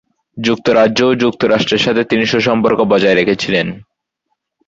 যুক্তরাজ্য 0.37 0.99
ও 1.05 1.11
যুক্তরাষ্ট্রের 1.23 1.81
সাথে 1.81 2.01
তিনি 2.03 2.23
সুসম্পর্ক 2.25 2.79
বজায় 2.91 3.17
রেখেছিলেন। 3.17 3.67